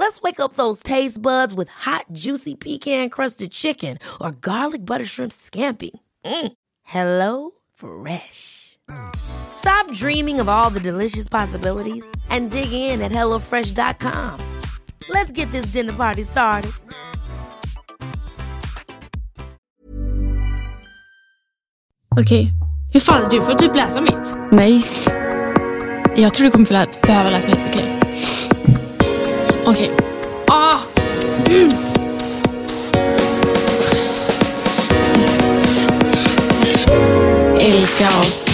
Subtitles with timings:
[0.00, 5.04] Let's wake up those taste buds with hot, juicy pecan crusted chicken or garlic butter
[5.04, 5.90] shrimp scampi.
[6.24, 6.52] Mm.
[6.84, 8.78] Hello Fresh.
[9.14, 14.40] Stop dreaming of all the delicious possibilities and dig in at HelloFresh.com.
[15.10, 16.72] Let's get this dinner party started.
[22.20, 22.48] Okej.
[22.92, 24.34] Hur fan, du får typ läsa mitt.
[24.52, 24.82] Nej.
[26.16, 28.00] Jag tror du kommer få lä- behöva läsa mitt, okej?
[29.70, 29.90] Okej.
[30.48, 30.78] Ah!
[31.50, 31.70] Mm.
[37.60, 38.46] Älska oss.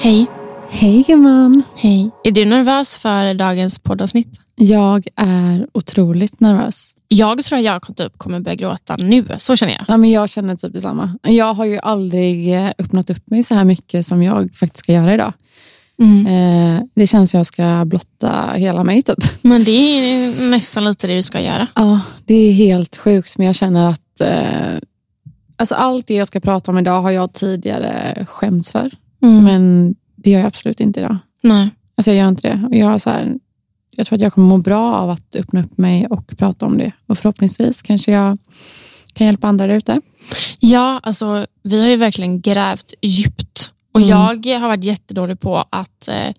[0.00, 0.41] Hej.
[0.82, 1.62] Hej gumman.
[1.76, 2.10] Hej.
[2.24, 4.40] Är du nervös för dagens poddavsnitt?
[4.56, 6.94] Jag är otroligt nervös.
[7.08, 9.26] Jag tror att jag typ kommer börja gråta nu.
[9.38, 9.84] Så känner jag.
[9.88, 11.18] Ja, men jag känner typ detsamma.
[11.22, 15.14] Jag har ju aldrig öppnat upp mig så här mycket som jag faktiskt ska göra
[15.14, 15.32] idag.
[16.28, 19.24] Eh, det känns som jag ska blotta hela mig typ.
[19.42, 21.66] Men det är nästan lite det du ska göra.
[21.74, 24.78] Ja, det är helt sjukt men jag känner att eh,
[25.56, 28.90] alltså allt det jag ska prata om idag har jag tidigare skämts för.
[29.20, 31.16] Men det gör jag absolut inte idag.
[31.42, 31.70] Nej.
[31.96, 32.66] Alltså jag gör inte det.
[32.68, 33.34] Och Jag, så här,
[33.90, 36.78] jag tror att jag kommer må bra av att öppna upp mig och prata om
[36.78, 36.92] det.
[37.06, 38.38] Och förhoppningsvis kanske jag
[39.12, 40.00] kan hjälpa andra där ute.
[40.58, 43.70] Ja, alltså vi har ju verkligen grävt djupt.
[43.94, 46.34] Och jag har varit jättedålig på att eh,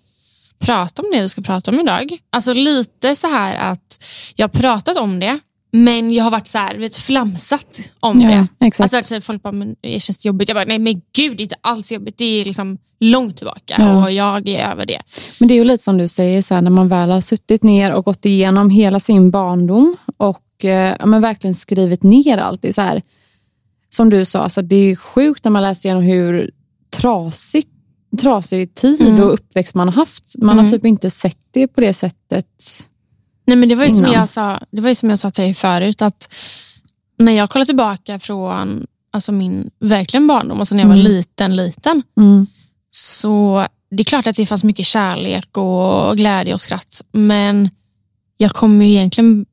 [0.58, 2.18] prata om det vi ska prata om idag.
[2.30, 4.04] Alltså lite så här att
[4.36, 5.38] jag har pratat om det,
[5.72, 8.66] men jag har varit så här, vet, flamsat om Ja, det.
[8.66, 8.94] exakt.
[8.94, 10.48] Alltså, folk bara, men det känns jobbigt.
[10.48, 12.18] Jag bara, nej men gud, det är inte alls jobbigt.
[12.18, 14.04] Det är liksom långt tillbaka Ja.
[14.04, 15.02] och jag är över det.
[15.38, 17.62] Men det är ju lite som du säger, så här, när man väl har suttit
[17.62, 22.62] ner och gått igenom hela sin barndom och eh, men verkligen skrivit ner allt.
[22.62, 23.02] Det så här,
[23.90, 26.50] som du sa, alltså, det är sjukt när man läser igenom hur
[26.96, 27.68] trasigt,
[28.22, 30.34] trasig tid och uppväxt man har haft.
[30.38, 32.46] Man har typ inte sett det på det sättet.
[33.46, 35.44] Nej, men det var ju som jag sa, det var ju som jag sa till
[35.44, 36.28] dig förut, att
[37.18, 42.02] när jag kollar tillbaka från alltså min verkligen barndom, alltså när jag var liten, liten,
[42.20, 42.46] Mm.
[42.96, 47.70] Så det är klart att det fanns mycket kärlek och glädje och skratt, men
[48.36, 49.46] jag kommer ju egentligen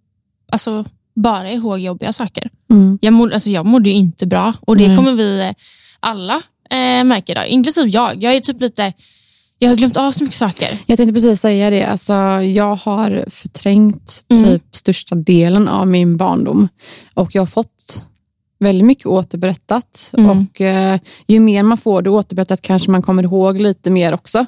[0.51, 0.85] alltså,
[1.15, 2.49] bara ihåg jobbiga saker.
[2.71, 2.99] Mm.
[3.01, 4.97] Jag, mådde, alltså, jag mådde ju inte bra och det Nej.
[4.97, 5.53] kommer vi eh,
[5.99, 6.35] alla
[6.69, 8.23] eh, märka idag, inklusive jag.
[8.23, 8.93] Jag är typ lite,
[9.59, 10.69] jag har glömt av så mycket saker.
[10.85, 11.83] Jag tänkte precis säga det.
[11.83, 14.43] Alltså, jag har förträngt Mm.
[14.43, 16.67] typ största delen av min barndom
[17.13, 18.05] och jag har fått
[18.61, 20.13] väldigt mycket återberättat.
[20.17, 20.29] Mm.
[20.29, 24.45] Och eh, Ju mer man får det återberättat kanske man kommer ihåg lite mer också.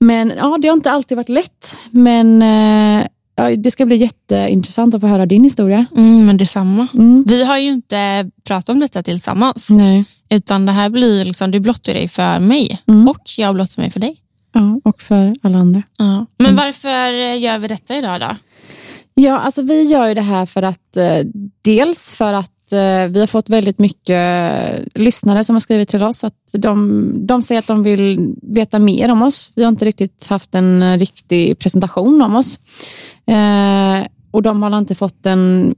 [0.00, 1.76] Men ja, det har inte alltid varit lätt.
[1.90, 5.86] Men eh, ja, det ska bli jätteintressant att få höra din historia.
[5.96, 6.86] Mm, men detsamma.
[6.94, 7.24] Mm.
[7.26, 9.70] Vi har ju inte pratat om detta tillsammans.
[9.70, 10.04] Nej.
[10.30, 13.08] Utan det här blir liksom, du blottar dig för mig Mm.
[13.08, 14.16] och jag blottar mig för dig.
[14.52, 15.82] Ja, och för alla andra.
[15.98, 16.26] Ja.
[16.38, 18.36] Men varför gör vi detta idag då?
[19.14, 21.26] Ja, alltså vi gör ju det här för att eh,
[21.64, 26.02] dels för att eh, vi har fått väldigt mycket eh, lyssnare som har skrivit till
[26.02, 29.52] oss att de, de säger att de vill veta mer om oss.
[29.54, 32.60] Vi har inte riktigt haft en eh, riktig presentation om oss.
[33.26, 35.74] Eh, och de har inte fått en,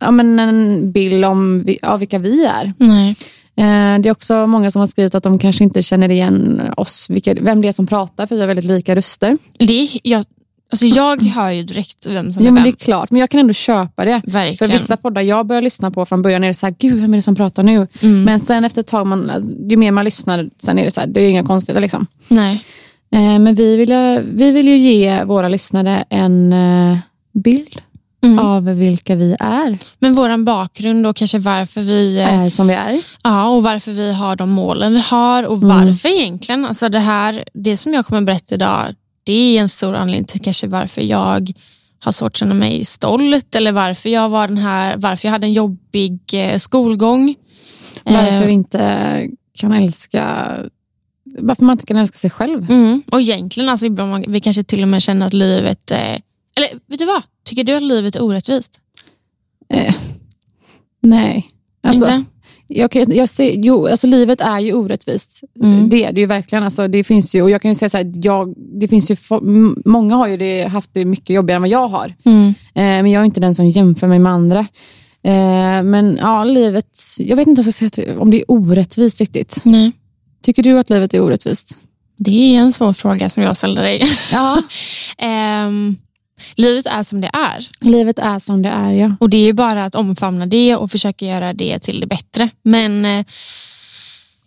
[0.00, 2.72] ja, men en bild om vi, av vilka vi är.
[2.78, 3.16] Nej.
[4.00, 7.34] Det är också många som har skrivit att de kanske inte känner igen oss, vilka,
[7.34, 9.38] vem det är som pratar, för vi har väldigt lika röster.
[9.58, 10.24] Det jag,
[10.72, 12.72] alltså jag hör ju direkt vem som Jo, är men vem.
[12.72, 14.20] det är klart, men jag kan ändå köpa det.
[14.24, 14.72] För Verkligen.
[14.72, 17.18] vissa poddar jag börjar lyssna på från början är det så här, gud vem är
[17.18, 17.86] det som pratar nu?
[18.00, 18.22] Mm.
[18.24, 19.30] Men sen efter ett tag, man,
[19.70, 22.06] ju mer man lyssnar, sen är det så här, det är inga konstigheter liksom.
[22.28, 22.64] Nej.
[23.14, 23.92] Eh, men vi vill,
[24.34, 26.98] vi vill ju ge våra lyssnare en eh,
[27.44, 27.68] bild
[28.24, 28.38] Mm.
[28.38, 32.74] av vilka vi är, Men våran bakgrund och kanske varför vi eh, är som vi
[32.74, 33.00] är.
[33.22, 35.68] Ja, och varför vi har de målen vi har och Mm.
[35.68, 36.64] varför egentligen.
[36.64, 38.94] Alltså det, här, det som jag kommer berätta idag,
[39.28, 41.52] det är en stor anledning till kanske varför jag
[42.00, 45.46] har svårt att känna mig stolt eller varför jag var den här, varför jag hade
[45.46, 47.34] en jobbig eh, skolgång.
[48.04, 49.28] Varför Eh, vi inte
[49.58, 50.56] kan älska,
[51.38, 52.70] varför man inte kan älska sig själv.
[52.70, 53.02] Mm.
[53.12, 56.12] Och egentligen, alltså, ibland vi kanske till och med känner att livet, eh,
[56.56, 57.22] eller vet du vad?
[57.44, 58.80] Tycker du att livet är orättvist?
[59.74, 59.94] Eh,
[61.02, 61.50] nej.
[61.82, 62.30] Alltså, Inte?
[62.68, 65.40] Jag, kan- jag ser, jo, alltså livet är ju orättvist.
[65.64, 65.88] Mm.
[65.88, 66.64] Det är det ju verkligen.
[66.64, 69.16] Alltså, det finns ju, och jag kan ju säga så här, jag, det finns ju,
[69.84, 72.14] många har ju det, haft det mycket jobbigare än vad jag har.
[72.24, 72.48] Mm.
[72.48, 74.58] Eh, men jag är inte den som jämför mig med andra.
[75.24, 79.20] Eh, men ja, livet, jag vet inte vad jag ska säga om det är orättvist
[79.20, 79.60] riktigt.
[79.64, 79.92] Nej.
[80.44, 81.76] Tycker du att livet är orättvist?
[82.18, 84.04] Det är en svår fråga som jag ställde dig.
[84.32, 84.62] Ja.
[85.18, 85.96] Ehm,
[86.54, 87.68] livet är som det är.
[87.80, 89.12] livet är som det är, ja.
[89.20, 92.48] Och det är ju bara att omfamna det och försöka göra det till det bättre.
[92.62, 93.24] Men eh,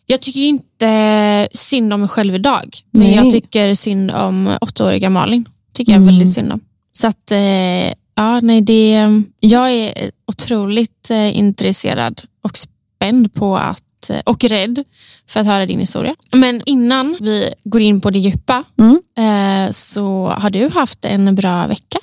[0.05, 2.77] jag tycker ju inte synd om mig själv idag.
[2.91, 3.15] Men Nej.
[3.15, 5.45] jag tycker synd om åttaåriga Malin.
[5.73, 6.07] tycker jag Mm.
[6.15, 6.59] väldigt synd om.
[6.93, 9.07] Så att, eh, ja, nej, det,
[9.39, 14.83] jag är otroligt eh, intresserad och spänd på att, eh, och rädd
[15.27, 16.15] för att höra din historia.
[16.33, 19.01] Men innan vi går in på det djupa Mm.
[19.17, 21.99] eh, så har du haft en bra vecka.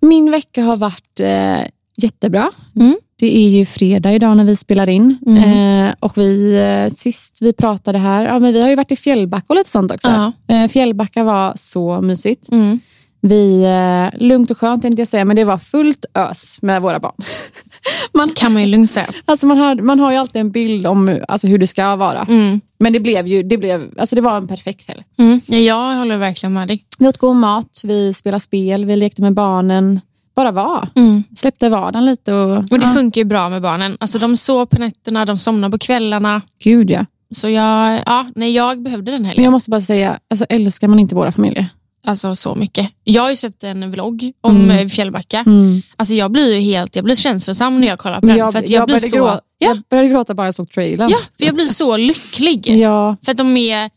[0.00, 1.66] Min vecka har varit eh,
[1.96, 2.50] jättebra.
[2.76, 2.96] Mm.
[3.18, 5.18] Det är ju fredag idag när vi spelar in.
[5.26, 5.86] Mm.
[5.88, 8.96] Eh, och vi, eh, sist vi pratade här, ja, men vi har ju varit i
[8.96, 10.08] Fjällbacka och lite sånt också.
[10.08, 10.32] Ja.
[10.54, 12.52] Eh, Fjällbacka var så mysigt.
[12.52, 12.80] Mm.
[13.20, 17.00] Vi, eh, lugnt och skönt tänkte jag säga, men det var fullt ös med våra
[17.00, 17.14] barn.
[18.14, 19.06] man, Kan man ju lugnt säga.
[19.24, 22.22] alltså man, har, man har ju alltid en bild om alltså, hur det ska vara.
[22.22, 22.60] Mm.
[22.78, 25.02] Men det blev ju det blev, alltså det var en perfekt helg.
[25.18, 25.40] Mm.
[25.46, 26.84] Ja, jag håller verkligen med dig.
[26.98, 30.00] Vi åt god mat, vi spelade spel, vi lekte med barnen.
[30.36, 30.88] Bara var.
[31.36, 32.32] Släppte vardagen lite.
[32.34, 32.64] Och, Mm.
[32.70, 33.96] Och det ja, funkar ju bra med barnen.
[34.00, 36.42] Alltså, de sov på nätterna, de somnar på kvällarna.
[36.64, 37.06] Gud ja.
[37.34, 39.44] Så jag, ja, nej, jag behövde den Men helgen.
[39.44, 41.66] jag måste bara säga, alltså, älskar man inte våra familjer?
[42.06, 42.90] Alltså så mycket.
[43.04, 44.70] Jag har ju släppt en vlogg om Mm.
[44.70, 44.88] mm.
[44.88, 45.44] Fjällbacka.
[45.46, 45.82] Mm.
[45.96, 48.36] Alltså, jag blir ju helt jag blir känslosam när jag kollar på den.
[48.36, 50.70] jag, för att jag, jag, blir så, gråta, ja, jag började gråta bara jag såg
[50.70, 51.10] trailern.
[51.10, 52.68] ja, för jag blir så lycklig.
[52.68, 53.16] Ja.
[53.22, 53.90] För att de är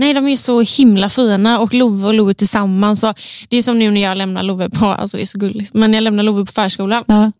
[0.00, 3.04] Nej, de är så himla fina och Love och Love tillsammans.
[3.04, 5.74] Och det är som nu när jag lämnar Love på, alltså det är så gulligt,
[5.74, 7.04] men jag lämnar Love på förskolan.
[7.06, 7.32] Ja.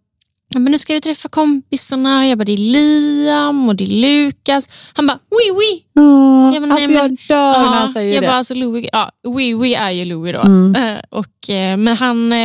[0.54, 2.26] Men nu ska vi träffa kompisarna.
[2.28, 4.68] Jag bara, det är Liam och det är Lukas.
[4.92, 5.82] Han bara, oui, oui.
[6.04, 8.26] Åh, Ja, men alltså jag men- dör när han säger jag det.
[8.26, 10.40] bara, alltså Louis, ja, oui, oui är ju Louis då.
[10.40, 10.76] Mm.
[10.96, 12.38] Eh, och, eh, men han, eh,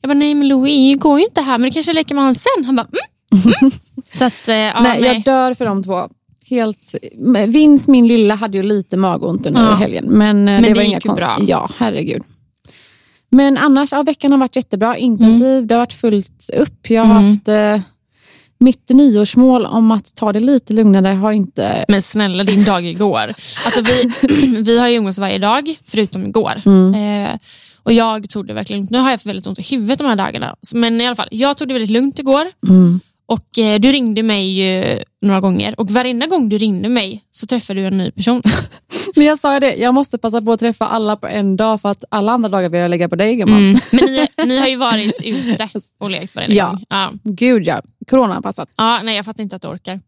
[0.00, 2.24] jag bara, nej men Louis går ju inte här, men det kanske jag leker med
[2.24, 2.64] han sen.
[2.64, 2.86] Han bara,
[3.32, 3.52] mm.
[3.62, 3.70] mm.
[4.12, 5.02] Så att, ja, nej, nej.
[5.02, 6.08] jag dör för de två.
[6.50, 6.94] Helt,
[7.48, 9.74] Vince, min lilla, hade ju lite magont under Ja.
[9.74, 10.04] helgen.
[10.08, 11.36] Men, Men det, det var gick inga ju bra.
[11.40, 12.22] Ja, herregud.
[13.30, 14.96] Men annars, ja, veckan har varit jättebra.
[14.96, 16.90] Intensiv, det har varit fullt upp.
[16.90, 17.28] Jag har Mm.
[17.30, 17.80] haft eh,
[18.60, 21.84] mitt nyårsmål om att ta det lite lugnare har inte...
[21.88, 23.34] Men snälla, din dag igår.
[23.64, 24.10] Alltså, vi,
[24.62, 26.52] vi har ju umgås varje dag, förutom igår.
[26.66, 26.94] Mm.
[27.24, 27.38] Eh,
[27.82, 28.86] och jag tog det verkligen.
[28.90, 30.56] Nu har jag väldigt ont i huvudet de här dagarna.
[30.74, 32.46] Men i alla fall, jag tog det väldigt lugnt igår.
[32.68, 33.00] Mm.
[33.28, 37.46] Och eh, Du ringde mig ju några gånger och varenda gång du ringde mig så
[37.46, 38.42] träffade du en ny person.
[39.16, 41.88] Men jag sa det, jag måste passa på att träffa alla på en dag för
[41.88, 43.58] att alla andra dagar vill jag lägga på dig gumman.
[43.58, 43.80] Mm.
[43.92, 45.68] Men ni, ni har ju varit ute
[46.00, 46.66] och lekt varenda Ja.
[46.70, 46.84] gång.
[46.88, 47.10] Ja.
[47.24, 48.68] Gud ja, coronaanpassat.
[48.76, 50.00] Ja, nej, jag fattar inte att du orkar.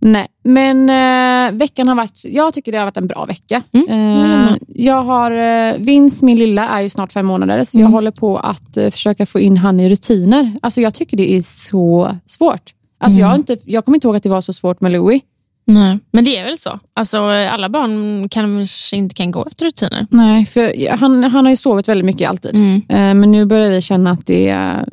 [0.00, 3.62] Nej, men eh, veckan har varit, jag tycker det har varit en bra vecka.
[3.72, 7.78] Mm, jag eh, jag har, eh, Vince, min lilla, är ju snart fem månader så
[7.78, 7.86] Mm.
[7.90, 10.52] jag håller på att eh, försöka få in han i rutiner.
[10.62, 12.70] Alltså jag tycker det är så svårt.
[13.00, 13.38] Alltså jag, Mm.
[13.40, 15.22] inte, jag kommer inte ihåg att det var så svårt med Louis.
[15.68, 15.98] Nej.
[16.12, 16.78] Men det är väl så.
[16.94, 20.06] Alltså, alla barn kanske inte kan gå efter rutiner.
[20.10, 22.54] Nej, för han, han har ju sovit väldigt mycket alltid.
[22.54, 22.74] Mm.
[22.88, 24.84] Eh, men nu börjar vi känna att det är,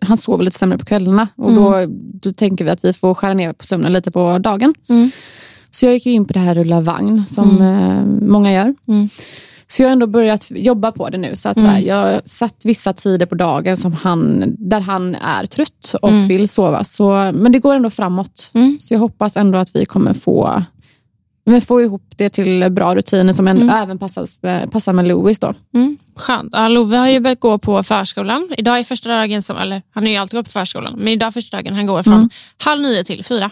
[0.00, 1.84] han sover lite sämre på kvällarna och då,
[2.22, 4.74] då tänker vi att vi får skära ner på sömnen lite på dagen.
[4.88, 5.10] Mm.
[5.70, 8.74] Så jag gick in på det här rulla vagn som eh, många gör.
[8.88, 9.08] Mm.
[9.70, 11.36] Så jag har ändå börjat jobba på det nu.
[11.36, 15.14] Så att, så här, jag har satt vissa tider på dagen som han, där han
[15.14, 16.28] är trött och Mm.
[16.28, 16.84] vill sova.
[16.84, 18.50] Så, men det går ändå framåt.
[18.54, 18.76] Mm.
[18.80, 20.62] Så jag hoppas ändå att vi kommer få,
[21.50, 24.38] men få ihop det till bra rutiner som ändå även passas,
[24.72, 25.40] passar med Louis.
[25.40, 25.54] Då.
[25.74, 25.98] Mm.
[26.16, 26.48] Skönt.
[26.52, 28.48] Ja, Love har ju börjat gå på förskolan.
[28.58, 31.26] Idag är första dagen, som, eller han har ju alltid gått på förskolan, men idag
[31.26, 32.30] är första dagen han går från
[32.64, 33.50] halv nio till fyra.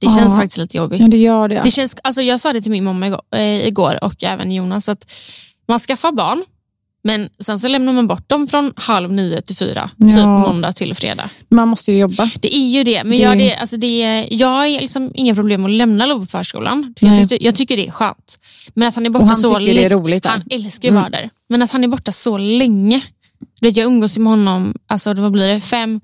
[0.00, 0.16] Det Ja.
[0.16, 1.00] känns faktiskt lite jobbigt.
[1.00, 1.60] Ja, det gör det.
[1.64, 4.88] Det känns, alltså jag sa det till min mamma igår, eh, igår och även Jonas
[4.88, 5.10] att
[5.68, 6.44] man skaffar barn
[7.04, 10.38] men sen så lämnar man bort dem från halv nio till fyra, typ Ja.
[10.38, 11.24] måndag till fredag.
[11.48, 12.30] Man måste ju jobba.
[12.40, 15.64] Det är ju det, men Det- Jag, det, alltså det, jag har liksom inga problem
[15.64, 16.94] att lämna Love på förskolan.
[17.00, 18.38] För jag, tyckte, jag tycker det är skönt.
[18.74, 20.30] Men att han är borta Och han så tycker det är roligt där.
[20.30, 21.30] Han älskar ju att vara där.
[21.48, 23.00] Men att han är borta så länge.
[23.60, 26.00] Du vet, jag umgås med honom, alltså, vad blir det, fem,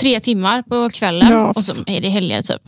[0.00, 1.52] tre timmar på kvällen Ja.
[1.56, 2.62] och så är det helger typ.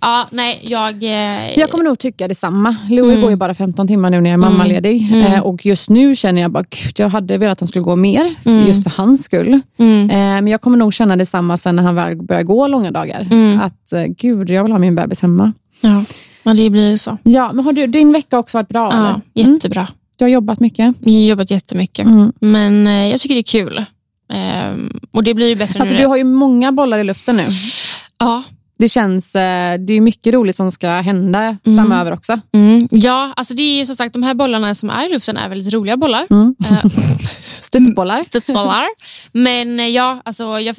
[0.00, 1.02] Ja, nej, jag...
[1.02, 2.76] Eh, Jag kommer nog tycka detsamma.
[2.90, 3.20] Louis Mm.
[3.20, 5.12] går ju bara 15 timmar nu när jag är mammaledig.
[5.26, 7.96] Eh, och just nu känner jag bara, gud, jag hade velat att han skulle gå
[7.96, 9.60] mer, för- just för hans skull.
[9.78, 10.10] Mm.
[10.10, 13.28] Eh, men jag kommer nog känna detsamma sen när han väl börjar gå långa dagar.
[13.30, 13.60] Mm.
[13.60, 15.52] Att eh, gud, jag vill ha min bebis hemma.
[15.80, 16.04] Ja,
[16.42, 17.18] men det blir ju så.
[17.22, 18.90] Ja, men har du, din vecka också varit bra?
[18.92, 19.08] Ja, eller?
[19.46, 19.54] Mm.
[19.54, 19.88] jättebra.
[20.18, 20.94] Du har jobbat mycket?
[21.00, 22.06] Jag har jobbat jättemycket.
[22.06, 22.32] Mm.
[22.40, 23.84] Men eh, jag tycker det är kul.
[24.32, 26.00] Ehm, och det blir ju bättre Alltså, nu.
[26.00, 27.42] du har ju många bollar i luften nu.
[28.18, 28.42] Ja,
[28.78, 32.40] det känns, eh, det är mycket roligt som ska hända framöver också.
[32.54, 32.88] Mm.
[32.90, 35.48] Ja, alltså det är ju som sagt de här bollarna som är i luften är
[35.48, 36.26] väldigt roliga bollar.
[36.30, 36.54] Mm.
[36.70, 36.84] Eh,
[37.60, 38.22] Studsbollar.
[38.30, 38.86] studsbollar.
[39.32, 40.76] Men eh, ja, alltså jag,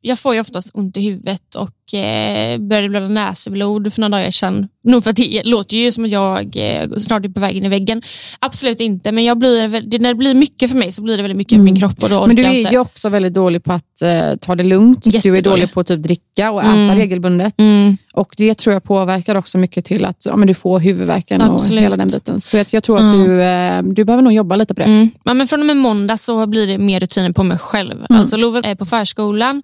[0.00, 4.30] jag får ju oftast ont i huvudet och eh, började blöda näsblod för några dagar
[4.30, 4.68] sedan.
[4.84, 7.64] Nog för att det låter ju som att jag eh, snart är på väg in
[7.64, 8.02] i väggen.
[8.38, 11.36] Absolut inte, men jag blir, när det blir mycket för mig så blir det väldigt
[11.38, 14.02] mycket för min kropp och då Men du är ju också väldigt dålig på att
[14.02, 15.22] eh, ta det lugnt.
[15.22, 16.96] Du är dålig på att typ dricka och äta Mm.
[16.96, 17.54] regelbundet.
[17.60, 17.96] Mm.
[18.14, 21.78] Och Det tror jag påverkar också mycket till att ja, men du får huvudvärken Absolut.
[21.78, 22.40] och hela den biten.
[22.40, 24.86] Så jag, jag tror att du, eh, du behöver nog jobba lite på det.
[24.86, 25.10] Mm.
[25.24, 28.06] Ja, men från och med måndag så blir det mer rutiner på mig själv.
[28.08, 29.62] Alltså Love är på förskolan,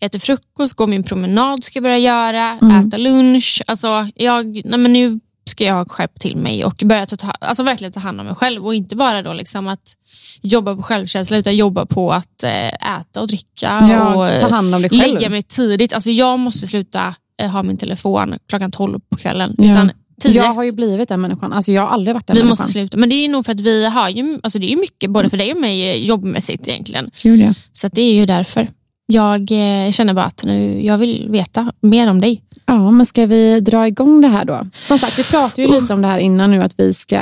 [0.00, 3.62] äter frukost, går min promenad ska jag börja göra, äta lunch.
[3.66, 7.92] Alltså jag, nej men nu ska jag skärpa till mig och börja ta, alltså verkligen
[7.92, 9.94] ta hand om mig själv och inte bara då liksom att
[10.42, 14.48] jobba på självkänsla utan jobba på att eh, äta och dricka Ja, och eh, ta
[14.48, 15.14] hand om dig själv.
[15.14, 15.92] lägga mig tidigt.
[15.92, 19.54] Alltså jag måste sluta eh, ha min telefon klockan 12 på kvällen.
[19.58, 19.72] Ja.
[19.72, 19.90] Utan
[20.22, 20.32] 10.
[20.32, 21.52] Jag har ju blivit den människan.
[21.52, 22.50] Alltså, jag har aldrig varit den Vi människan.
[22.64, 22.96] måste sluta.
[22.96, 25.36] Men det är nog för att vi har ju, alltså det är mycket både för
[25.36, 27.10] dig och mig jobbmässigt egentligen.
[27.22, 27.54] Ja.
[27.72, 28.68] Så det är ju därför.
[29.12, 32.42] Jag eh, känner bara att nu, jag vill veta mer om dig.
[32.66, 34.66] Ja, men ska vi dra igång det här då?
[34.80, 37.20] Som sagt, vi pratade ju lite om det här innan nu, att vi ska,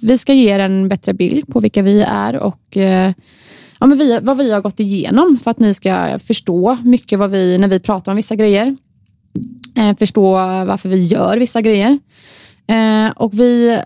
[0.00, 3.12] vi ska ge er en bättre bild på vilka vi är och eh,
[3.80, 7.30] ja, men vi, vad vi har gått igenom för att ni ska förstå mycket vad
[7.30, 8.76] vi, när vi pratar om vissa grejer.
[9.78, 10.32] Eh, förstå
[10.66, 11.98] varför vi gör vissa grejer.
[13.16, 13.78] Och vi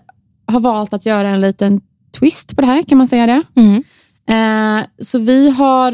[0.45, 1.81] har valt att göra en liten
[2.19, 3.61] twist på det här, kan man säga det?
[3.61, 3.83] Mm.
[5.01, 5.91] Så vi har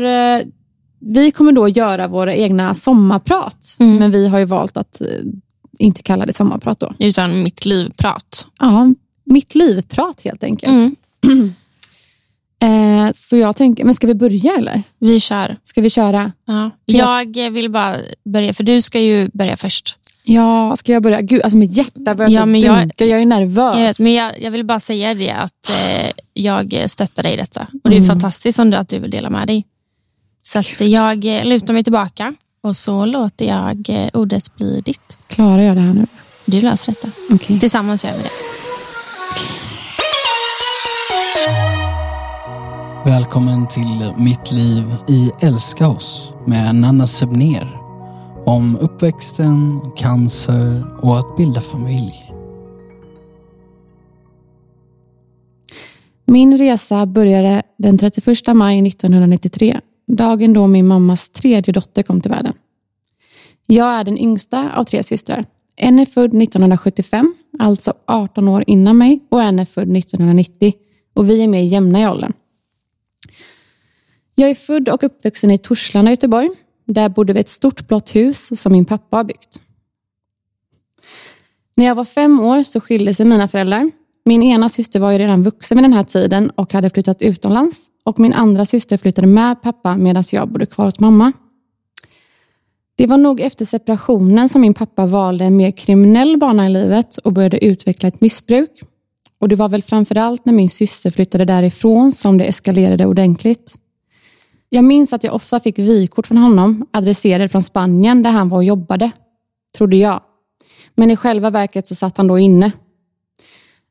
[1.00, 3.96] vi kommer då göra våra egna sommarprat, Mm.
[3.98, 5.08] men vi har ju valt att eh,
[5.80, 6.94] inte kalla det sommarprat då.
[7.00, 8.46] Utan mitt livprat.
[8.60, 8.94] Ja,
[9.26, 10.96] mitt livprat helt enkelt.
[11.26, 11.54] Mm.
[12.62, 14.84] Eh, så jag tänker, men ska vi börja eller?
[15.00, 15.58] Vi kör.
[15.64, 16.32] Ska vi köra?
[16.46, 16.72] Ja.
[17.34, 19.96] Jag vill bara börja, för du ska ju börja först.
[20.24, 21.22] Ja, ska jag börja?
[21.22, 23.06] Gud, alltså mitt hjärta börjar Ja, men jag- dunka.
[23.06, 23.76] Jag är nervös.
[23.78, 27.38] Jag vet, men jag, jag vill bara säga det att eh, jag stöttar dig i
[27.38, 27.68] detta.
[27.84, 28.08] Och det är Mm.
[28.10, 29.66] fantastiskt om du, att du vill dela med dig.
[30.48, 35.18] Så att jag eh, lutar mig tillbaka och så låter jag eh, ordet bli ditt.
[35.28, 36.06] Klarar jag det här nu?
[36.46, 37.08] Du löser detta.
[37.32, 37.60] Okej.
[37.60, 38.30] Tillsammans gör vi det.
[43.10, 47.78] Välkommen till Mitt liv i Älska oss med Nanna Sebner.
[48.46, 52.28] Om uppväxten, cancer och att bilda familj.
[56.26, 62.32] Min resa började den 31 maj 1993, dagen då min mammas tredje dotter kom till
[62.32, 62.54] världen.
[63.68, 65.46] Jag är den yngsta av tre systrar.
[65.76, 70.74] En är född 1975, alltså 18 år innan mig, och en är född 1990
[71.14, 72.34] och vi är mer jämna i åldern.
[74.36, 76.50] Jag är född och uppvuxen i Torslanda, Göteborg.
[76.86, 79.62] Där bodde vi i ett stort blått hus som min pappa har byggt.
[81.76, 83.92] När jag var fem år så skilde sig mina föräldrar.
[84.28, 87.88] Min ena syster var ju redan vuxen vid den här tiden och hade flyttat utomlands.
[88.06, 91.32] Och min andra syster flyttade med pappa medan jag bodde kvar hos mamma.
[92.98, 97.18] Det var nog efter separationen som min pappa valde en mer kriminell bana i livet
[97.18, 98.70] och började utveckla ett missbruk.
[99.40, 103.76] Och det var väl framförallt när min syster flyttade därifrån som det eskalerade ordentligt.
[104.70, 108.58] Jag minns att jag ofta fick vykort från honom, adresserade från Spanien där han var
[108.58, 109.12] och jobbade.
[109.78, 110.22] Trodde jag.
[110.96, 112.72] Men i själva verket så satt han då inne.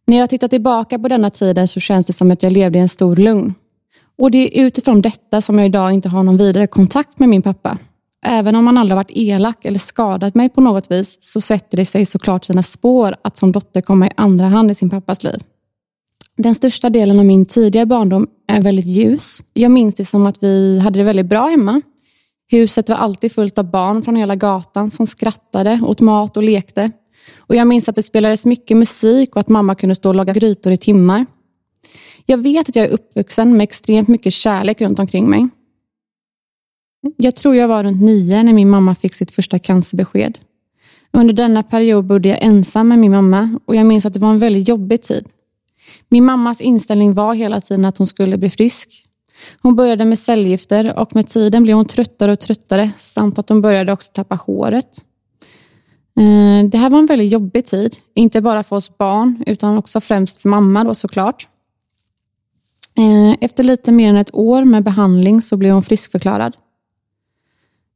[0.06, 2.80] När jag tittar tillbaka på denna tiden så känns det som att jag levde i
[2.80, 3.54] en stor lugn.
[4.18, 7.42] Och det är utifrån detta som jag idag inte har någon vidare kontakt med min
[7.42, 7.78] pappa.
[8.26, 11.84] Även om han aldrig varit elak eller skadat mig på något vis så sätter det
[11.84, 15.42] sig såklart sina spår att som dotter komma i andra hand i sin pappas liv.
[16.36, 19.44] Den största delen av min tidiga barndom är väldigt ljus.
[19.52, 21.80] Jag minns det som att vi hade det väldigt bra hemma.
[22.50, 26.90] Huset var alltid fullt av barn från hela gatan som skrattade, åt mat och lekte.
[27.38, 30.33] Och jag minns att det spelades mycket musik och att mamma kunde stå och laga
[30.33, 31.26] grytor i timmar.
[32.26, 35.49] Jag vet att jag är uppvuxen med extremt mycket kärlek runt omkring mig.
[37.16, 40.38] Jag tror jag var runt nio när min mamma fick sitt första cancerbesked.
[41.12, 44.30] Under denna period bodde jag ensam med min mamma och jag minns att det var
[44.30, 45.28] en väldigt jobbig tid.
[46.09, 49.06] Min mammas inställning var hela tiden att hon skulle bli frisk.
[49.62, 53.61] Hon började med cellgifter och med tiden blev hon tröttare och tröttare samt att hon
[53.61, 55.04] började också tappa håret.
[56.18, 60.00] Eh, det här var en väldigt jobbig tid, inte bara för oss barn utan också
[60.00, 61.49] främst för mamma då såklart.
[62.99, 66.56] Eh, efter lite mer än ett år med behandling så blev hon friskförklarad.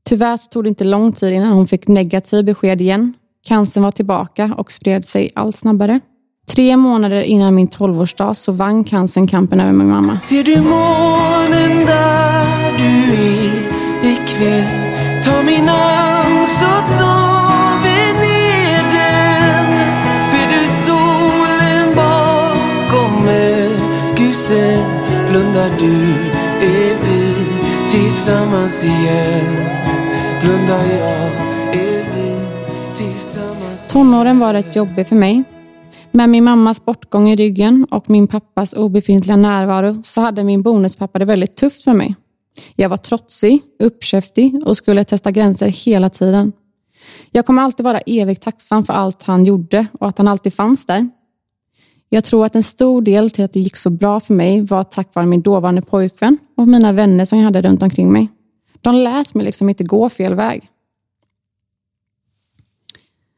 [0.08, 3.14] Tyvärr så tog det inte lång tid innan hon fick negativ besked igen.
[3.44, 6.00] Cancern var tillbaka och spred sig allt snabbare.
[6.54, 10.18] Tre månader innan min 12-årsdag så vann cancern kampen över min mamma.
[10.18, 15.22] Ser du månen där du är ikväll?
[15.24, 17.19] Ta min hand så tar
[25.52, 25.94] där du
[26.66, 27.34] är vi
[27.88, 29.66] tillsammans igen
[30.42, 31.30] Blundar jag
[31.74, 32.38] är vi
[32.96, 35.44] tillsammans Tonåren var rätt jobbig för mig.
[36.12, 41.18] Med min mammas bortgång i ryggen och min pappas obefintliga närvaro så hade min bonuspappa
[41.18, 42.16] det väldigt tufft för mig.
[42.76, 46.52] Jag var trotsig, uppkäftig och skulle testa gränser hela tiden.
[47.30, 50.86] Jag kommer alltid vara evigt tacksam för allt han gjorde och att han alltid fanns
[50.86, 51.08] där.
[52.12, 54.84] Jag tror att en stor del till att det gick så bra för mig var
[54.84, 58.28] tack vare min dåvarande pojkvän och mina vänner som jag hade runt omkring mig.
[58.80, 60.68] De lät mig liksom inte gå fel väg.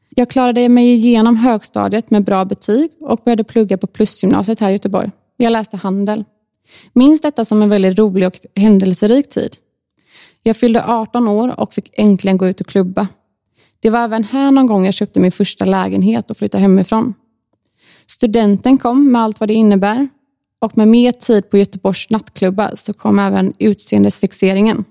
[0.09, 4.73] Jag klarade mig igenom högstadiet med bra betyg och började plugga på Plusgymnasiet här i
[4.73, 5.11] Göteborg.
[5.37, 6.23] Jag läste handel.
[6.93, 9.55] Minns detta som en väldigt rolig och händelserik tid.
[10.43, 13.07] Jag fyllde 18 år och fick äntligen gå ut och klubba.
[13.79, 17.13] Det var även här någon gång jag köpte min första lägenhet och flyttade hemifrån.
[18.13, 20.07] Studenten kom med allt vad det innebär
[20.61, 24.85] och med mer tid på Göteborgs nattklubbar så kom även utseendesfixeringen.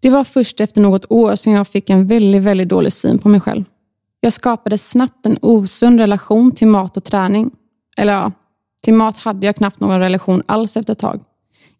[0.00, 3.28] Det var först efter något år som jag fick en väldigt, väldigt dålig syn på
[3.28, 3.64] mig själv.
[4.20, 7.50] Jag skapade snabbt en osund relation till mat och träning.
[7.96, 8.32] Eller ja,
[8.82, 11.20] till mat hade jag knappt någon relation alls efter ett tag.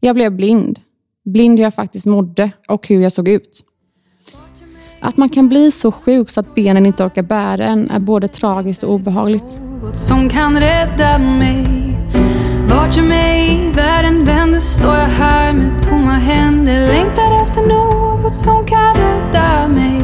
[0.00, 0.80] Jag blev blind.
[1.24, 3.64] Blind hur jag faktiskt mådde och hur jag såg ut.
[5.00, 8.28] Att man kan bli så sjuk så att benen inte orkar bära en är både
[8.28, 9.60] tragiskt och obehagligt.
[9.82, 11.80] Något som kan rädda mig
[12.68, 18.66] Vart jag mig världen vänder står jag här med tomma händer Längtar efter något som
[18.66, 20.02] kan rädda mig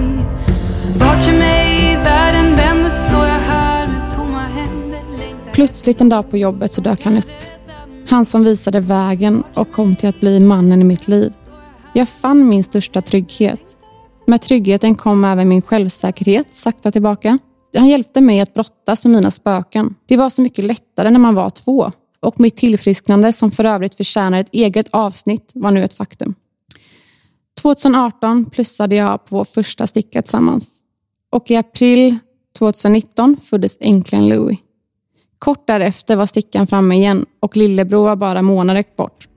[0.99, 6.31] Vart jag mig världen vänder står jag här med tomma händer Längtar Plötsligt en dag
[6.31, 7.27] på jobbet så dök han upp.
[8.09, 11.33] Han som visade vägen och kom till att bli mannen i mitt liv.
[11.93, 13.61] Jag fann min största trygghet.
[14.27, 17.39] Med tryggheten kom även min självsäkerhet sakta tillbaka.
[17.77, 19.95] Han hjälpte mig att brottas med mina spöken.
[20.07, 21.91] Det var så mycket lättare när man var två.
[22.21, 26.35] Och mitt tillfrisknande, som för övrigt förtjänar ett eget avsnitt, var nu ett faktum.
[27.63, 30.81] 2018 plussade jag på vår första sticka tillsammans.
[31.33, 32.19] Och i april
[32.59, 34.59] 2019 föddes äntligen Louie.
[35.39, 39.29] Kort därefter var stickan framme igen och lillebror var bara månader bort.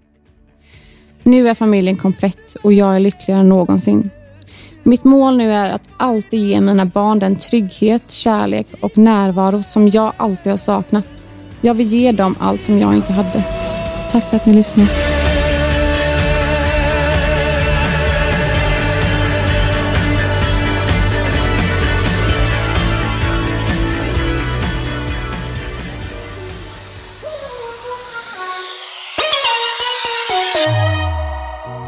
[1.23, 4.09] Nu är familjen komplett och jag är lyckligare än någonsin.
[4.83, 9.89] Mitt mål nu är att alltid ge mina barn den trygghet, kärlek och närvaro som
[9.89, 11.27] jag alltid har saknat.
[11.61, 13.43] Jag vill ge dem allt som jag inte hade.
[14.11, 14.89] Tack för att ni lyssnade.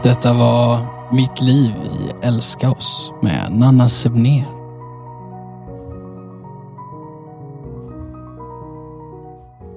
[0.03, 4.45] Detta var mitt liv i Älska oss med Nanna Sebner.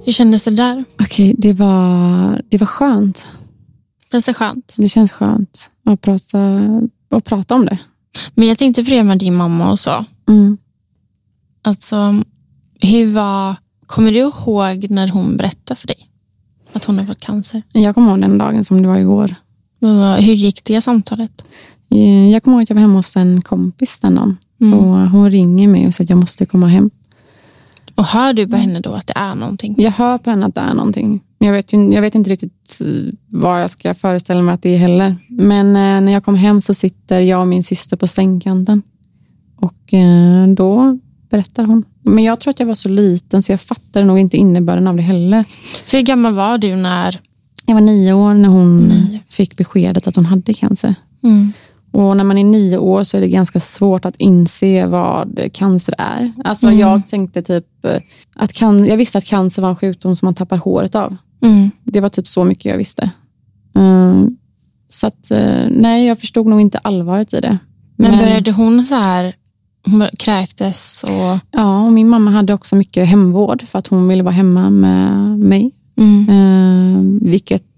[0.05, 0.85] Hur kändes det där?
[1.01, 3.29] Okej, det, var, det var skönt.
[4.11, 4.77] Känns det skönt?
[4.79, 6.38] Det känns skönt att prata,
[7.11, 7.79] att prata om det.
[8.35, 10.05] Men jag tänkte på det med din mamma och så.
[10.29, 10.57] Mm.
[11.62, 12.23] Alltså,
[12.81, 13.57] hur var...
[13.87, 16.09] Kommer du ihåg när hon berättade för dig
[16.73, 17.62] att hon har fått cancer?
[17.73, 19.35] Jag kommer ihåg den dagen som det var igår.
[19.79, 21.45] Vad Hur gick det samtalet?
[21.91, 24.37] Eh, Jag kommer ihåg att jag var hemma hos en kompis den dagen.
[24.61, 24.79] Mm.
[24.79, 26.91] Och hon ringer mig och säger att jag måste komma hem.
[27.95, 29.75] Och hör du på henne då att det är någonting?
[29.79, 31.21] Jag hör på henne att det är någonting.
[31.39, 34.79] Jag vet, jag vet inte riktigt eh, vad jag ska föreställa mig att det är
[34.79, 35.17] heller.
[35.29, 38.83] Men eh, när jag kom hem så sitter jag och min syster på sängkanten.
[39.57, 39.95] Och
[40.57, 40.99] då
[41.31, 41.85] berättar hon.
[42.03, 44.97] Men jag tror att jag var så liten så jag fattade nog inte innebörden av
[44.97, 45.45] det heller.
[45.85, 47.21] För hur gammal var du när...
[47.67, 48.93] Jag var nio år när hon
[49.35, 50.94] fick beskedet att hon hade cancer.
[51.23, 51.53] Mm.
[51.92, 55.94] Och när man är nio år så är det ganska svårt att inse vad cancer
[55.99, 56.33] är.
[56.44, 56.79] Alltså Mm.
[56.79, 57.97] jag tänkte typ eh,
[58.37, 61.16] att can- jag visste att cancer var en sjukdom som man tappar håret av.
[61.42, 61.70] Mm.
[61.85, 63.11] Det var typ så mycket jag visste.
[63.77, 64.37] Mm.
[64.88, 67.59] Så att, eh, nej, jag förstod nog inte allvaret i det.
[67.97, 69.35] Men började hon så här...
[69.87, 71.38] Hon kräktes och...
[71.51, 75.38] Ja, och min mamma hade också mycket hemvård för att hon ville vara hemma med
[75.38, 75.70] mig.
[75.99, 76.29] Mm.
[76.29, 77.74] Eh, vilket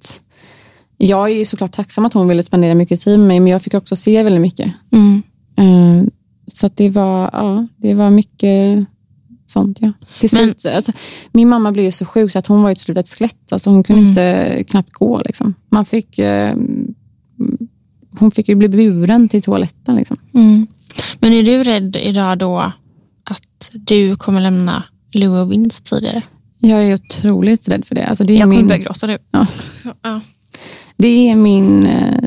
[0.97, 3.75] jag är såklart tacksam att hon ville spendera mycket tid med mig, men jag fick
[3.75, 4.73] också se väldigt mycket.
[4.93, 5.23] Mm.
[5.59, 6.09] Eh,
[6.47, 8.87] så det var, ja, det var mycket
[9.47, 9.79] sånt.
[9.81, 9.93] Ja.
[10.19, 10.93] Till Men- slut, alltså,
[11.33, 13.53] min mamma blev ju så sjuk så att hon var till slut ett skelett.
[13.53, 14.47] Alltså, hon kunde Mm.
[14.53, 15.23] inte knappt gå.
[15.25, 15.55] Liksom.
[15.71, 16.55] Man fick, eh,
[18.19, 19.95] hon fick ju bli buren till toaletten.
[19.95, 20.17] Liksom.
[20.35, 20.67] Mm.
[21.21, 22.59] Men är du rädd idag då
[23.25, 24.83] att du kommer lämna
[25.13, 26.23] Lou och Vince tidigare?
[26.59, 28.07] Jag är otroligt rädd för det.
[28.07, 29.19] Alltså, det, är Jag kommer min, börja gråta nu.
[29.31, 29.47] Ja.
[30.03, 30.21] Ja.
[30.97, 32.21] Det, är min, eh,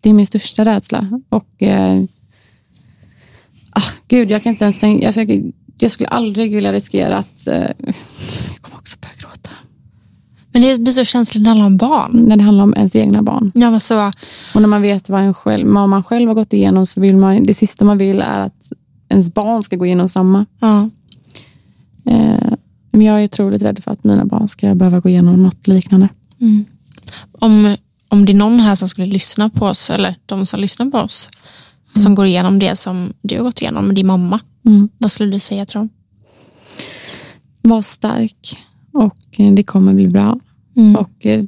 [0.00, 1.20] det är min största rädsla.
[1.28, 2.02] Och, eh,
[3.70, 7.46] ah, gud, jag kan inte ens tänka, alltså, jag, jag skulle aldrig vilja riskera att,
[7.46, 7.54] eh,
[8.52, 9.50] jag kommer också börja gråta.
[10.52, 12.24] Men det blir så känsligt när det handlar om barn.
[12.28, 13.52] När det handlar om ens egna barn.
[13.54, 14.12] Ja, men så,
[14.54, 17.16] Och när man vet vad, en själv, vad man själv har gått igenom så vill
[17.16, 18.72] man, det sista man vill är att
[19.08, 20.46] ens barn ska gå igenom samma.
[20.60, 20.90] ja.
[22.04, 22.52] Eh,
[22.90, 26.08] men jag är otroligt rädd för att mina barn ska behöva gå igenom något liknande.
[27.32, 27.76] om,
[28.08, 30.98] om det är någon här som skulle lyssna på oss, eller de som lyssnar på
[30.98, 31.28] oss,
[32.02, 34.88] som går igenom det som du har gått igenom med din mamma, Mm.
[34.98, 35.88] vad skulle du säga till dem?
[37.62, 38.58] Var stark
[38.92, 39.16] och
[39.56, 40.38] det kommer bli bra.
[40.76, 40.96] Mm.
[40.96, 41.44] Och eh,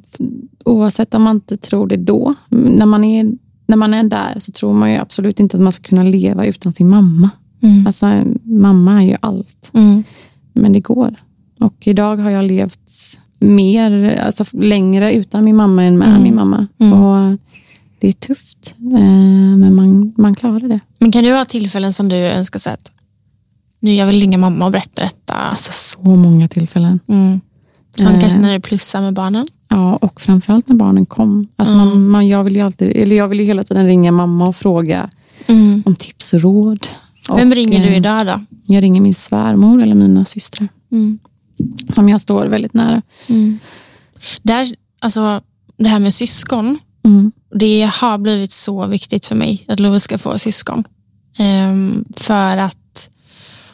[0.65, 3.31] oavsett om man inte tror det då, när man, är,
[3.67, 6.45] när man är där så tror man ju absolut inte att man ska kunna leva
[6.45, 7.29] utan sin mamma.
[7.61, 7.87] Mm.
[7.87, 10.03] Alltså, mamma är ju allt, Mm.
[10.53, 11.15] men det går.
[11.59, 12.89] Och idag har jag levt
[13.39, 16.23] mer, alltså längre utan min mamma än med Mm.
[16.23, 16.67] min mamma.
[16.79, 16.93] Mm.
[17.03, 17.37] Och
[17.99, 18.99] det är tufft, eh,
[19.57, 20.79] men man, man klarar det.
[20.99, 22.91] Men kan du ha tillfällen som du önskar sig att
[23.79, 25.33] nu jag vill ringa mamma och berätta detta?
[25.33, 26.99] Alltså så många tillfällen.
[27.07, 27.41] Mm.
[27.97, 28.19] Som Eh.
[28.19, 29.47] kanske när det plussar med barnen?
[29.69, 31.47] Ja, och framförallt när barnen kom.
[31.55, 34.47] Alltså man, man, jag, vill ju alltid, eller jag vill ju hela tiden ringa mamma
[34.47, 35.09] och fråga
[35.85, 36.87] om tips och råd.
[37.35, 38.39] Vem Och, ringer du eh, idag då?
[38.65, 40.67] Jag ringer min svärmor eller mina systrar.
[40.91, 41.19] Mm.
[41.93, 43.01] Som jag står väldigt nära.
[44.41, 44.67] Där,
[44.99, 45.41] alltså,
[45.77, 47.31] det här med syskon, Mm.
[47.55, 50.83] det har blivit så viktigt för mig att Love ska få syskon.
[51.37, 53.09] Ehm, för att